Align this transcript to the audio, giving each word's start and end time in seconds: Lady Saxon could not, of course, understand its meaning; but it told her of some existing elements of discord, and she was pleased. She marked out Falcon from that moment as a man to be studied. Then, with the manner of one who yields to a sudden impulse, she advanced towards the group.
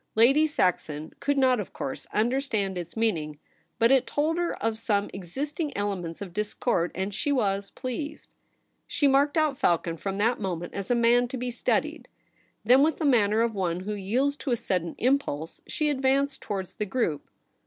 Lady 0.15 0.47
Saxon 0.47 1.13
could 1.19 1.37
not, 1.37 1.59
of 1.59 1.73
course, 1.73 2.07
understand 2.11 2.75
its 2.75 2.97
meaning; 2.97 3.37
but 3.77 3.91
it 3.91 4.07
told 4.07 4.35
her 4.35 4.55
of 4.57 4.79
some 4.79 5.11
existing 5.13 5.71
elements 5.77 6.23
of 6.23 6.33
discord, 6.33 6.91
and 6.95 7.13
she 7.13 7.31
was 7.31 7.69
pleased. 7.69 8.31
She 8.87 9.07
marked 9.07 9.37
out 9.37 9.59
Falcon 9.59 9.97
from 9.97 10.17
that 10.17 10.41
moment 10.41 10.73
as 10.73 10.89
a 10.89 10.95
man 10.95 11.27
to 11.27 11.37
be 11.37 11.51
studied. 11.51 12.07
Then, 12.65 12.81
with 12.81 12.97
the 12.97 13.05
manner 13.05 13.41
of 13.41 13.53
one 13.53 13.81
who 13.81 13.93
yields 13.93 14.37
to 14.37 14.49
a 14.49 14.57
sudden 14.57 14.95
impulse, 14.97 15.61
she 15.67 15.87
advanced 15.87 16.41
towards 16.41 16.73
the 16.73 16.87
group. 16.87 17.29